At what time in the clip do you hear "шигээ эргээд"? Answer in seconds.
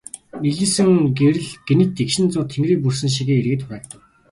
3.15-3.61